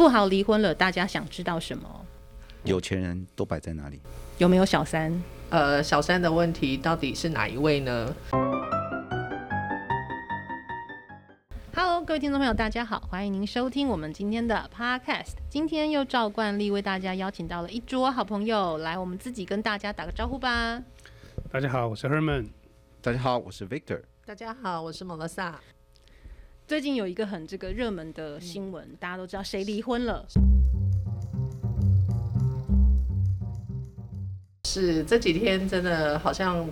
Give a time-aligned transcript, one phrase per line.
[0.00, 1.86] 富豪离婚了，大家想知道什么？
[2.64, 4.00] 有钱人都摆在哪里？
[4.38, 5.12] 有没有小三？
[5.50, 8.16] 呃，小三的问题到底是哪一位呢
[11.74, 15.34] ？Hello，各位听众朋友，大家好，欢迎您收听我们今天的 Podcast。
[15.50, 20.82] 今天又照惯例为大家邀请到了一桌好朋友，来，我们自己跟大家打个招呼吧。
[21.52, 22.48] 大家好，我是 Herman。
[23.02, 24.00] 大家好，我是 Victor。
[24.24, 25.52] 大家好，我是 Melissa。
[26.70, 30.24] 最近有一个很这个热门的新闻，嗯，大家都知道谁离婚了？
[34.68, 36.64] 是这几天真的好像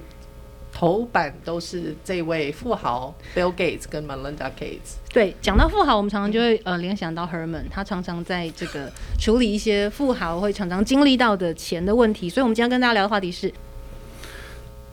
[0.73, 4.99] 头版都是这位富豪 Bill Gates 跟 Melinda Gates。
[5.13, 12.31] 对，讲到富豪，我们常常就会呃联想到 Herman，他常常在这个处理一些富豪会常常经历到的钱的问题。
[12.31, 13.53] 所以，我们今天跟大家聊的话题是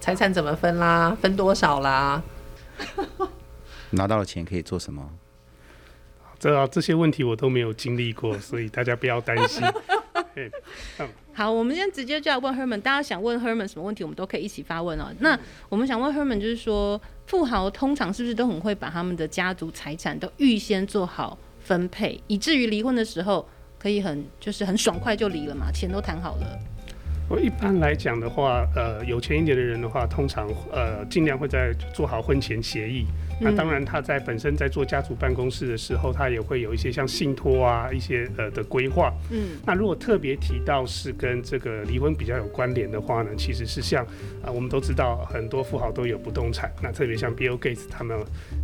[0.02, 2.24] 财产怎么分啦，分多少啦。
[3.96, 5.10] 拿到了钱可以做什么？
[6.38, 9.64] 这这些问题我都没有经历过，所以大家不要担心。
[11.34, 15.14] 好，我们今天直接就要问 Herman，大家想问 Herman 什么问题，我们都可以一起发问哦。
[15.20, 15.38] 那
[15.70, 23.48] 我们想问 Herman，就是说，富豪通常是不是都很会把他们的家族财产都预先做好分配，以至于离婚的时候
[23.80, 26.60] 可以很就是很爽快就离了嘛，钱都谈好了。
[27.28, 33.06] 我一般来讲的话，呃，有钱一点的人的话，通常呃尽量会在做好婚前协议。
[33.42, 39.12] 那当然，他在本身在做家族办公室的时候，他也会有一些像信托啊一些呃的规划。
[39.32, 48.18] 嗯，那如果特别提到是跟这个离婚比较有关联的话呢，其实是像啊、呃，我们都知道很多富豪都有不动产，那特别像 Bill Gates 他们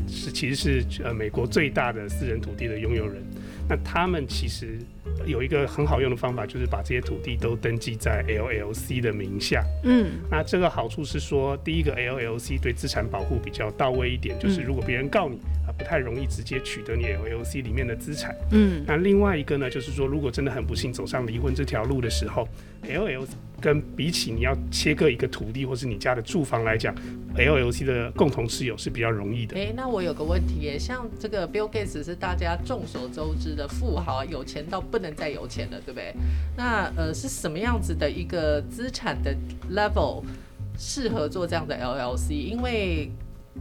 [0.08, 3.22] 是其实是呃美国最大的私人土地的拥有人。
[3.70, 4.80] 那他们其实
[5.26, 9.64] 有一个很好用的方法，就是把这些土地都登记在 LLC 的名下。
[9.84, 18.36] 嗯，那这个好处是说，第一个 LLC 对资产保护比较到位一点，就是如果别人告你啊，不太容易直接取得你 LLC 里面的资产。
[18.52, 22.48] 嗯，那另外一个呢，就是说，如果真的很不幸走上离婚这条路的时候
[22.86, 23.28] ，LLC
[23.60, 26.96] 跟比起你要切割一个土地或是你家的住房来讲
[27.36, 29.56] ，LLC 的共同持有是比较容易的。
[29.56, 36.14] 诶，那我有个问题耶，像这个 Bill Gates 是大家众所周知的富豪，有钱到不能再有钱了，对不对？
[36.56, 39.36] 那呃是什么样子的一个资产的
[39.72, 40.24] level
[40.78, 42.32] 适合做这样的 LLC？
[42.32, 43.12] 因为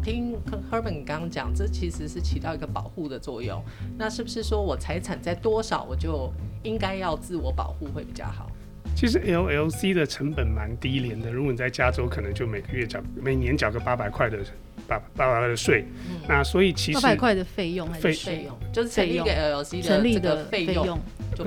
[0.03, 0.35] 听
[0.71, 3.63] Herman 刚刚讲，这其实是起到一个保护的作用。
[3.99, 8.51] 那是不是说我财产在多少，我就应该要自我保护会比较好？
[8.97, 14.39] 其实 LLC 的成本蛮低廉的，如果你在加州，可能就每个月缴，每年缴个八百块的
[14.87, 15.85] 八八百块的税。
[16.09, 16.21] 嗯。
[16.29, 20.99] 那所以其实八百块的费用还是费用，就是成立一个 LLC 成立的费用。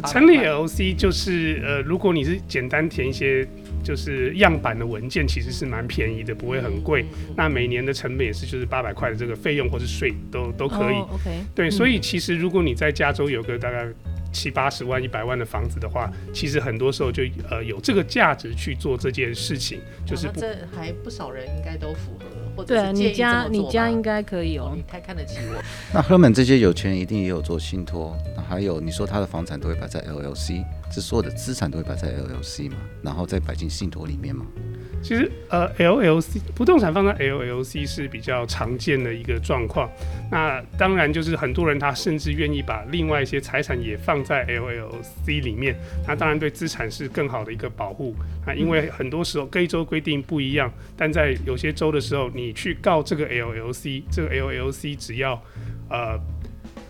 [0.06, 3.48] 成立 LLC 就是呃，如果你是简单填一些
[3.84, 7.06] 就是样板的文件，其实是蛮便宜的，不会很贵。
[7.28, 7.34] 嗯。
[7.36, 10.96] 那每年的成本也是就是八百块的这个费用或是税都都可以。
[10.96, 11.44] Oh, OK。
[11.54, 13.88] 对，所以其实如果你在加州有个大概。
[14.34, 22.26] 七八十万、一百万的房子的话，其实很多时候就呃有这个价值去做这件事情，就是不这还不少人应该都符合，
[22.56, 25.62] 或者是你家你家应该可以哦，你太看得起我。
[25.94, 34.46] 那 Herman 这些有钱人一定也有做信托，那还有你说他的房产都会摆在 LLC，这所有的资产都会摆在 LLC 嘛，然后再摆进信托里面嘛。
[35.04, 39.90] 其实，呃，LLC 不动产放在 LLC 是比较常见的一个状况。
[40.32, 45.76] 那当然就是很多人他甚至愿意把另外一些财产也放在 LLC 里面。
[46.08, 48.16] 那当然对资产是更好的一个保护。
[48.46, 55.34] 啊因为很多时候各州规定不一样，但在有些州的时候，你去告这个 LLC，这个 LLC 只要
[55.90, 56.18] 呃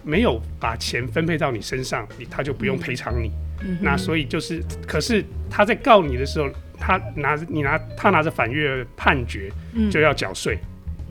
[0.03, 3.31] 没有把钱分配到你身上，你他就不用赔偿你。
[3.81, 6.49] 那所以就是，可是他在告你的时候。
[6.85, 9.49] 他拿着你拿他拿着反越判决
[9.89, 10.59] 就要缴税，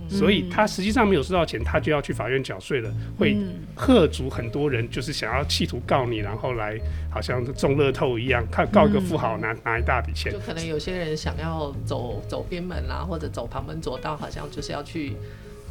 [0.03, 3.35] 嗯，所以他实际上没有收到钱，他就要去法院缴税了，嗯，会
[3.75, 10.31] 吓足很多人，就是想要企图告你，然后来好像中乐透一样，看告一个富豪拿，嗯，拿一大笔钱。
[10.31, 15.15] 就可能有些人想要走走边门啦，或者走旁门左道，好像就是要去。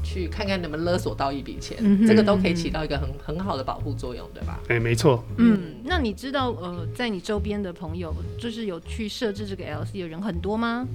[0.03, 4.59] 去看看能不能勒索到一笔钱，嗯，这个都可以起到一个很很好的保护作用，对吧？
[4.69, 5.23] 哎，没错。
[5.37, 10.87] 嗯，那你知道呃，在你周边的朋友，就是有去设置这个 LLC 的人很多吗？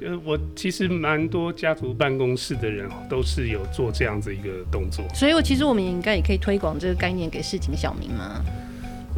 [0.00, 8.44] 呃，我其实蛮多家族办公室的人都是有做这样子一个动作，所以我其实我们也应该也可以推广这个概念给市井小民嘛。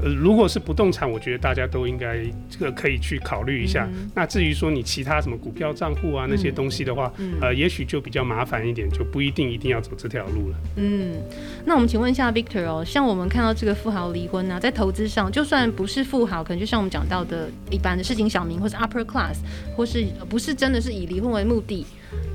[0.03, 2.19] 呃，如果是不动产，我觉得大家都应该
[2.51, 3.89] 这个可以去考虑一下。
[3.93, 4.11] 嗯。
[4.15, 10.57] 那至于说你其他什么股票账户啊那些东西的话，嗯，呃，也许就比较麻烦一点，就不一定一定要走这条路了。
[10.77, 11.15] 嗯，
[11.65, 19.37] 那我们请问一下 Victor 哦，像我们看到这个富豪离婚呢，啊，在投资上，就算不是富豪，可能就像我们讲到的一般的市井小民，或是 Upper Class，
[19.77, 21.87] 或是不是真的是以离婚为目的，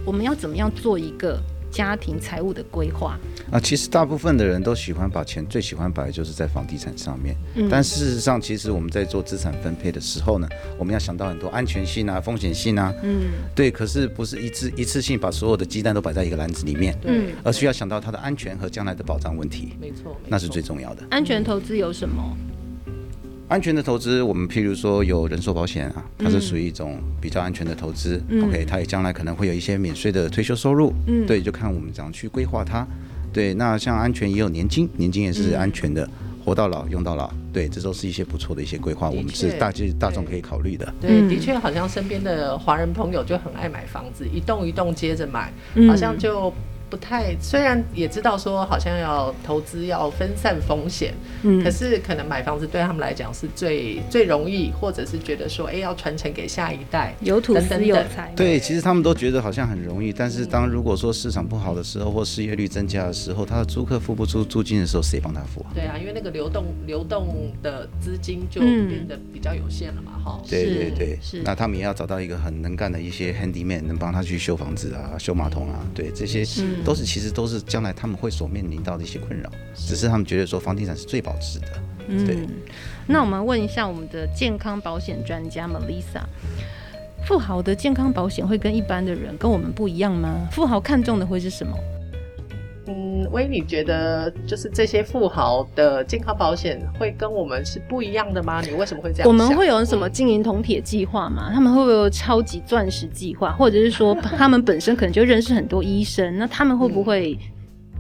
[0.06, 1.40] 我们要怎么样做一个
[1.72, 3.18] 家庭财务的规划？
[3.52, 21.04] 啊，其实大部分的人都喜欢把钱最喜欢摆的就是在房地产上面，嗯、但事实上，其实我们在做资产分配的时候呢，我们要想到很多安全性啊、风险性啊，嗯，对，可是不是一次一次性把所有的鸡蛋都摆在一个篮子里面，嗯，而需要想到它的安全和将来的保障问题，没错，那是最重要的。
[21.10, 22.38] 安全投资有什么？
[23.50, 28.22] 安全的投资，我们譬如说有人寿保险啊，它是属于一种比较安全的投资。
[28.30, 30.94] 嗯、OK，它也将来可能会有一些免税的退休收入。
[31.08, 32.88] 嗯，对，就看我们怎样去规划它。
[33.34, 36.12] 对，那像安全也有年金，年金也是安全的，嗯、
[36.46, 37.28] 活到老用到老。
[37.52, 40.94] 对，这都是一些不错的一些规划，我们是大就是大众可以考虑的。
[41.02, 45.52] 对，的确好像身边的华人朋友就很爱买房子，一栋一栋接着买，
[45.88, 46.54] 好像就。
[46.90, 51.14] 不太，虽然也知道说好像要投资要分散风险，
[51.44, 58.34] 嗯，可是可能买房子对他们来讲是最最容易，或者是觉得说，哎，要传承给下一代，有土斯有财。
[58.36, 65.70] 对，其实他们都觉得好像很容易，但是当如果说市场不好的时候，或失业率增加的时候，他的租客付不出租金的时候，谁帮他付啊？
[65.76, 70.50] 对啊，因为那个流动流动的资金就变得比较有限了嘛，哈、嗯。
[70.50, 71.44] 对对对，是。
[71.44, 76.44] 那他们也要找到一个很能干的一些 handyman，能帮他去修房子啊、修马桶啊，对这些。
[76.80, 76.86] 是。
[76.86, 81.68] 都是其实都是将来他们会所面临到的一些困扰，只是他们觉得说房地产是最保值的。
[82.26, 82.36] 对。
[82.36, 82.48] 嗯，
[83.08, 86.24] 那我们问一下我们的健康保险专家 Melissa，
[87.26, 90.48] 富豪的健康保险会跟一般的人跟我们不一样吗？
[90.52, 91.78] 富豪看重的会是什么？
[92.90, 98.62] 嗯，威，你觉得就是这些富豪的健康保险会跟我们是不一样的吗？
[98.62, 99.28] 你为什么会这样？
[99.28, 101.52] 我们会有什么金银铜铁计划吗？
[101.54, 103.52] 他们会不会有超级钻石计划？
[103.52, 106.36] 或者是说 他们本身可能就认识很多医生？
[106.40, 107.38] 那他们会不会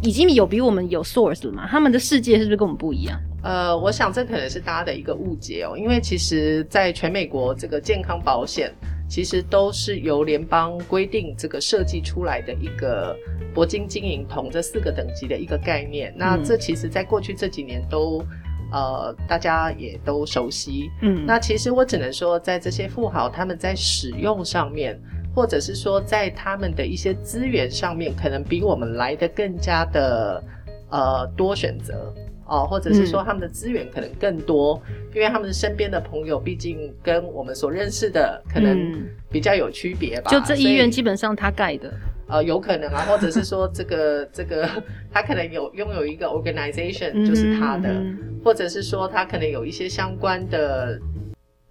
[0.01, 1.67] 已经有比我们有 source 了吗？
[1.69, 3.19] 他们的世界是不是跟我们不一样？
[3.43, 8.73] 呃，我想这可能是大家的一个误解哦，因为其实在全美国这个健康保险。
[9.09, 13.17] 其实都是由联邦规定这个设计出来的一个
[13.55, 16.13] 铂金、金银、铜这四个等级的一个概念。
[16.15, 18.23] 那这其实在过去这几年都
[18.71, 20.91] 呃大家也都熟悉。
[21.01, 24.95] 嗯，那其实我只能说，在这些富豪他们在使用上面，
[25.35, 30.43] 或者是说在他们的一些资源上面，可能比我们来的更加的
[30.91, 32.13] 呃多选择。
[32.49, 40.31] 哦，或者是说他们的资源可能更多，嗯、因为他们身边的朋友毕竟跟我们所认识的可能比较有区别吧。
[40.31, 41.93] 就这医院基本上他盖的，
[42.27, 44.67] 呃，有可能啊，或者是说这个这个
[45.11, 50.99] 他可能有拥有一个 organization 就是他的，嗯、或者是说他可能有一些相关的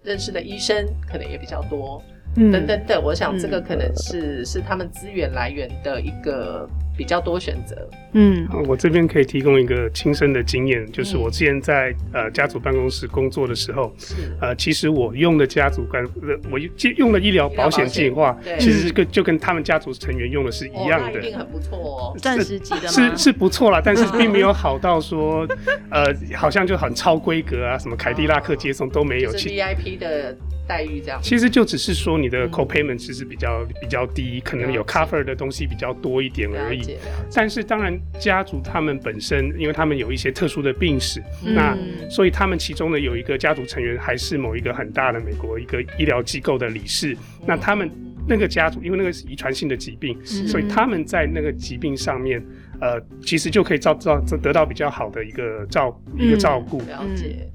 [0.01, 2.01] 认识的医生可能也比较多，
[2.37, 3.03] 嗯、等等等。
[3.03, 6.65] 我想这个可能是、嗯、是他们资源来源的一个。
[6.99, 14.15] 比较多选择，嗯，我这边可以提供一个亲身的经验，就是我之前在呃家族办公室工作的时候，是。
[14.41, 16.05] 呃，其实我用的家族办，
[16.51, 16.59] 我
[16.97, 25.47] 用的医疗保险计划，其实跟就跟他们家族成员用的是一样的，一定很不错哦，钻石级的是是不错啦， 但是并没有好到说，
[25.89, 30.37] 呃，好像就很超规格啊，什么凯迪拉克接送都没有，是 VIP 的。
[30.69, 36.95] 待遇这样，其实就只是说你的 copayment 其实比较比较低，可能有 cover 的东西比较多一点而已。
[37.33, 41.75] 但是当然，家族他们本身，因为他们有一些特殊的病史，那
[42.07, 47.17] 所以他们其中呢有一个家族成员还是某一个很大的美国一个医疗机构的理事。
[47.47, 47.89] 那他们
[48.27, 52.39] 那个家族，因为那个是遗传性的疾病，所以他们在那个疾病上面，
[52.81, 56.79] 呃，其实就可以照照得到比较好的一个照一个照顾。
[56.79, 57.47] 了解。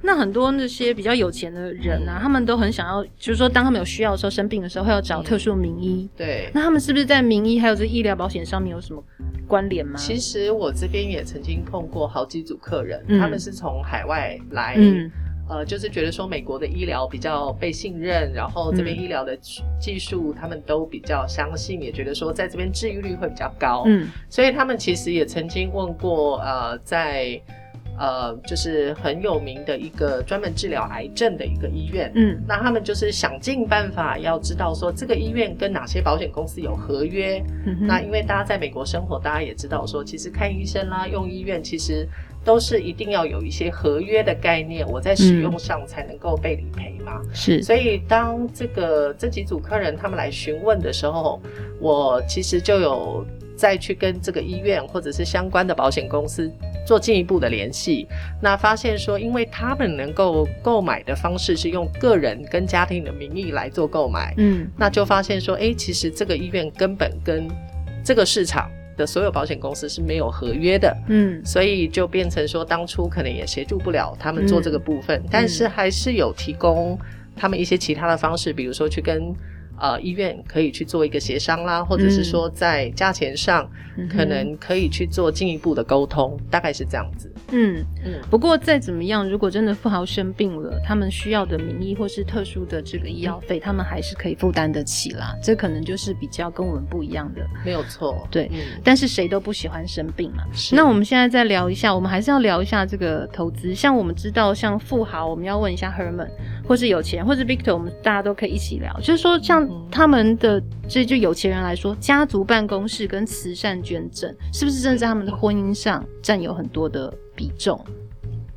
[0.00, 6.04] 那很多那些比较有钱的人啊，嗯、他们都很想要，就是说，当他们有需要的时候，生病的时候，会要找特殊名医。
[6.04, 6.50] 嗯、对。
[6.54, 9.02] 那他们是不是在名医还有这医疗保险上面有什么
[9.46, 9.96] 关联吗？
[9.96, 15.10] 其实我这边也曾经碰过好几组客人，嗯、他们是从海外来，嗯、
[15.48, 19.36] 呃，就是觉得说美国的医疗比较被信任，然后这边医疗的
[19.80, 23.84] 技术他们都比较相信，嗯、也觉得说在这边治愈率会比较高。
[23.86, 24.08] 嗯。
[24.28, 27.40] 所以他们其实也曾经问过，呃，在。
[28.00, 37.42] 呃，就是很有名的一个专门治疗癌症的一个医院，嗯，那他们就是想尽办法要知道说这个医院跟哪些保险公司有合约。
[37.66, 42.06] 嗯，那因为大家在美国生活，大家也知道说，其实看医生啦、用医院，其实
[42.48, 47.20] 都是一定要有一些合约的概念，我在使用上才能够被理赔嘛。
[47.34, 51.38] 是，所以当这个这几组客人他们来询问的时候，
[51.78, 53.22] 我其实就有
[53.54, 56.50] 再去跟这个医院或者是相关的保险公司。
[56.86, 58.08] 做进一步的联系，
[58.40, 67.46] 那发现说，因为他们能够购买的方式是用个人跟家庭的名义来做购买，嗯，那就发现说，哎、欸，其实这个医院根本跟
[68.02, 76.98] 这个市场的所有保险公司是没有合约的，嗯，所以就变成说，当初可能也协助不了他们做这个部分，嗯、但是还是有提供
[77.34, 79.34] 他们一些其他的方式，比如说去跟。
[79.80, 83.68] 呃医院可以去做一个协商啦，或者是说在价钱上
[84.10, 87.32] 可能可以去做进一步的沟通，嗯、大概是这样子。
[87.50, 88.20] 嗯嗯。
[88.30, 95.34] 不过再怎么样，如果真的富豪生病了，他们需要的名医或是特殊的这个医药费，嗯、他们还是可以负担得起啦。
[95.42, 97.40] 这可能就是比较跟我们不一样的。
[97.64, 98.26] 没有错。
[98.30, 98.48] 对。
[98.52, 100.44] 嗯、但是谁都不喜欢生病嘛。
[100.52, 100.76] 是。
[100.76, 103.74] 那我们现在再聊一下，我们还是要聊一下这个投资。
[103.74, 106.28] 像我们知道，像富豪，我们要问一下 Herman，
[106.66, 108.92] 或是有钱，或是 Victor，我们大家都可以一起聊。
[109.00, 117.78] 就是说，像他们的这就有钱人来说，家族办公室跟慈善捐赠，是不是正在他们的婚姻上占有很多的比重？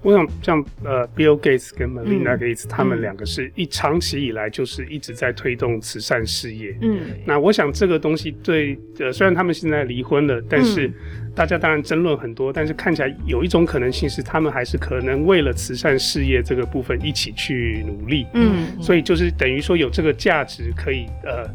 [0.04, 6.76] 我想像呃，Bill Gates 跟 Melinda Gates，嗯，他们两个是一长期以来就是一直在推动慈善事业。
[6.82, 10.92] 嗯，那我想这个东西对呃，虽然他们现在离婚了，但是
[11.36, 18.26] 大家当然争论很多，但是看起来有一种可能性是他们还是可能为了慈善事业这个部分一起去努力。
[18.34, 21.48] 嗯，所以就是等于说有这个价值可以呃，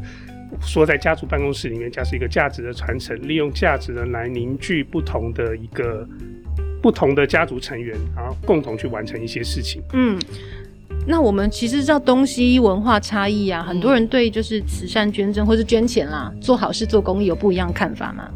[0.61, 6.07] 说在家族办公室里面，加是一个价值的传承，利用价值呢来凝聚不同的一个。
[6.81, 9.81] 不同的家族成员，然后共同去完成一些事情。
[9.93, 10.19] 嗯，
[11.05, 18.29] 那我们其实知道东西文化差异啊，很多人对就是慈善捐赠或是捐钱啦，做好事做公益有不一样看法吗？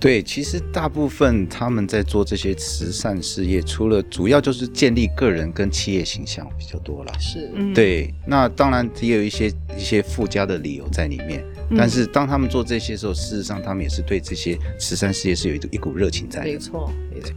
[0.00, 7.12] 对，其实大部分他们在做这些慈善事业，除了主要就是建立个人跟企业形象比较多了。
[7.18, 8.12] 是，对。
[8.26, 11.42] 那当然也有一些一些附加的理由在里面。
[11.76, 16.46] 但是当他们做这些的时候，事实上他们也是对这些慈善事业是有一一股热情在的。
[16.46, 17.32] 没错，没错。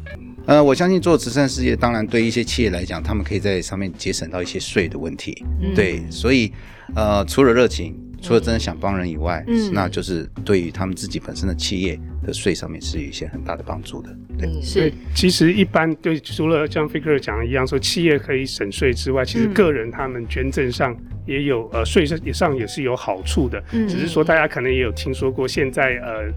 [0.46, 5.44] 呃，我相信做慈善事业，当然对一些企业来讲，他们可以在上面节省到一些税的问题。
[5.62, 6.52] 嗯、对，所以
[6.96, 7.96] 呃，除了热情。
[8.20, 14.16] 除了真的想帮人以外，嗯，那就是对于他们自己本身的企业的税上面是有一些很大的帮助的。
[14.38, 14.94] 对，是。
[15.16, 23.64] 其实一般对，除了像 Victor 讲的一样，说企业可以省税之外，其实个人他们捐赠上也有呃税上也上也是有好处的。
[23.72, 26.32] 嗯，只是说大家可能也有听说过，现在呃，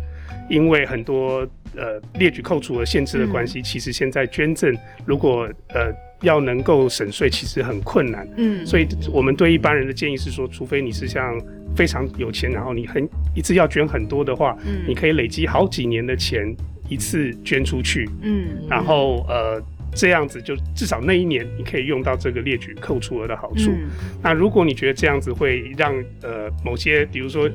[0.49, 5.93] 因为很多呃列举扣除和限制的关系，其实现在捐赠如果呃。
[6.23, 8.29] 要能够省税，其实很困难。
[8.37, 11.35] 嗯，所以我们对一般人的建议是说，除非你是像
[11.75, 16.55] 非常有钱，然后你很一次要捐很多的话，嗯，你可以累积好几年的钱
[16.89, 18.09] 一次捐出去。
[18.23, 19.63] 嗯，然后呃
[19.95, 23.71] 这样子就至少那一年你可以用到这个列举扣除额的好处。
[23.71, 23.89] 嗯，
[24.23, 27.51] 那如果你觉得这样子会让呃某些比如说。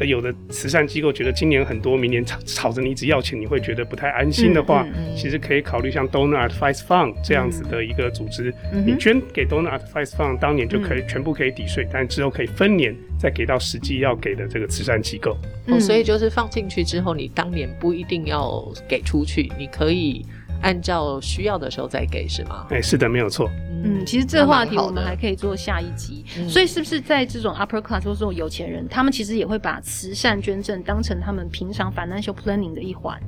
[0.00, 15.36] 有的慈善机构觉得今年很多，明年吵吵着你一直要钱，你会觉得不太安心的话，嗯嗯嗯、其实可以考虑像 Donor Advice Fund 这样子的一个组织，嗯、你捐给 Donor Advice Fund 当年就可以全部可以抵税，嗯、但之后可以分年再给到实际要给的这个慈善机构。
[15.66, 20.24] 嗯哦、所以就是放进去之后，你当年不一定要给出去，你可以
[20.62, 22.66] 按照需要的时候再给，是吗？
[22.70, 23.50] 哎、欸，是的，没有错。
[23.82, 26.24] 嗯，其实这个话题我们还可以做下一集。
[26.48, 33.18] 所以是不是在这种 upper class 或这种有钱人，他们其实也会把慈善捐赠当成他们平常 financial planning 的一环？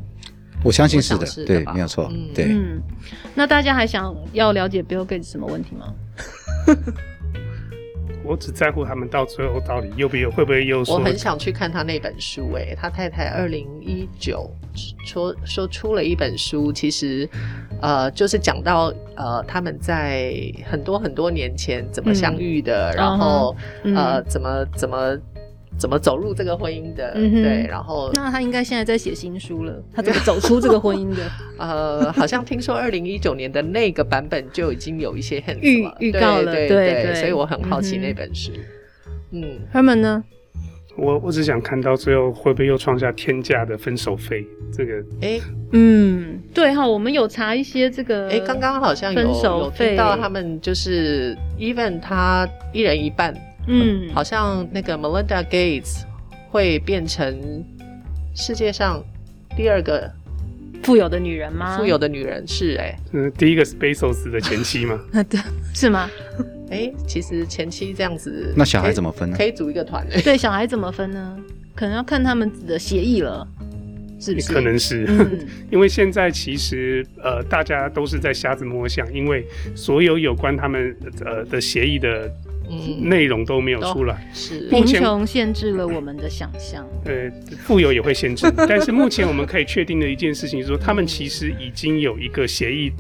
[0.64, 2.08] 我相信是的，对，没有错。
[2.34, 2.80] 对，嗯，
[3.34, 5.92] 那大家还想要了解 Bill Gates 什么问题吗？
[8.24, 10.94] 我只在乎他们到最后到底又不又会不会又说？
[10.96, 14.50] 我很想去看他那本书，哎，他太太二零一九
[15.04, 17.28] 说说出了一本书，其实
[17.80, 20.34] 呃就是讲到呃他们在
[20.70, 25.18] 很多很多年前怎么相遇的，嗯、然后、嗯、呃怎么怎么。
[25.78, 27.12] 怎么走入这个婚姻的？
[27.16, 29.82] 嗯、对，然后那他应该现在在写新书了。
[29.92, 31.30] 他怎么走出这个婚姻的？
[31.58, 38.52] 呃，好像听说二零一九年的那个版本就已经有一些很预预告了，对对，对，对，所以我很好奇那本书。
[39.32, 40.24] 嗯，嗯，Herman 呢？
[40.94, 44.44] 我我只想看到最后会不会又创下天价的分手费？
[44.70, 53.34] 这个，哎、欸，嗯，对哈，我们有查一些这个，哎，刚刚好像有分手费，有听到他们就是 even 他一人一半。
[53.66, 56.02] 嗯，好像那个 Melinda Gates
[56.50, 57.64] 会变成
[58.34, 59.02] 世界上
[59.56, 60.10] 第二个
[60.82, 61.76] 富有的女人吗？
[61.78, 64.98] 富有的女人是哎、欸，嗯，第一个是 Bezos 的前妻吗？
[65.30, 65.38] 对，
[65.74, 66.10] 是吗？
[66.70, 69.36] 哎、欸，其实前妻这样子，那小孩怎么分呢？
[69.36, 71.38] 可以组一个团 对，小孩怎么分呢？
[71.76, 73.46] 可能要看他们的协议了，
[74.18, 74.52] 是不是？
[74.52, 82.28] 可能是，嗯、 因为现在其实呃，大家都是在瞎子摸象，因为所有有关他们呃的协议的。
[83.00, 84.68] 内容都没有出来，是。
[84.68, 86.86] 贫穷限制了我们的想象。
[87.04, 92.92] 呃，富有也会限制， 但是目前我们可以确定的一件事情是说，他们其实已经有一个协议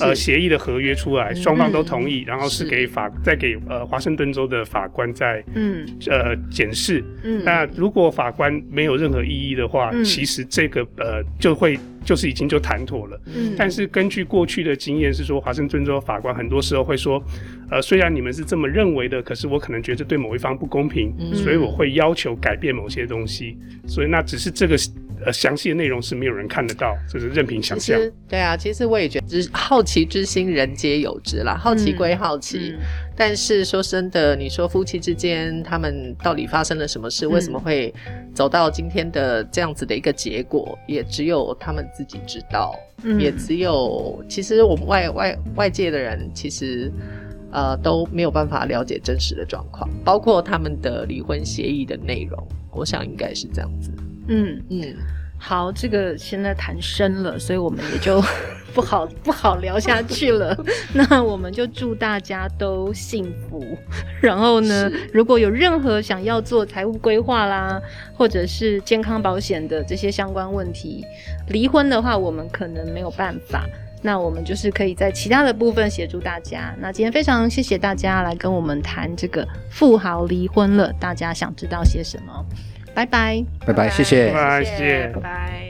[0.00, 5.86] 呃协议的合约出来，双方都同意，然后是给法再给呃华盛顿州的法官在嗯。
[6.08, 7.04] 呃检视。
[7.22, 11.78] 嗯，那如果法官没有任何异议的话，其实这个呃就会。
[12.04, 17.22] 就是已经就谈妥了，嗯，但是根据过去的经验是说，华盛顿州法官很多时候会说，
[17.70, 24.74] 呃，虽然你们是这么认为的，可是我可能觉得对某一方不公平，嗯，所以我会要求改变某些东西，所以那只是这个。
[25.24, 27.98] 呃，详细的内容是没有人看得到，就是任凭想象。
[28.28, 31.56] 对啊，其实我也觉得，好奇之心人皆有之啦。
[31.56, 32.80] 好奇归好奇，嗯嗯、
[33.16, 37.26] 但是说真的，你说夫妻之间他们到底发生了什么事？
[37.26, 37.92] 嗯、为什么会
[38.34, 40.78] 走到今天的这样子的一个结果？
[40.86, 46.92] 也只有他们自己知道，嗯、也只有其实我们外外外界的人，其实
[47.50, 52.38] 呃都没有办法了解真实的状况，包括他们的离婚协议的内容。
[52.70, 53.90] 我想应该是这样子。
[54.28, 54.94] 嗯嗯，
[55.38, 58.22] 好，这个现在谈深了，所以我们也就
[58.74, 60.56] 不好不好聊下去了。
[60.92, 63.64] 那我们就祝大家都幸福。
[64.20, 67.80] 然后呢，如果有任何想要做财务规划啦，
[68.14, 71.04] 或者是健康保险的这些相关问题，
[71.48, 73.64] 离婚的话，我们可能没有办法。
[74.00, 76.72] 那我们就是可以在其他的部分协助大家。
[76.78, 82.46] 那今天非常谢谢大家来跟我们谈这个富豪离婚了，大家想知道些什么？
[82.98, 85.67] 拜拜，拜拜，谢谢，拜拜，谢谢，拜拜。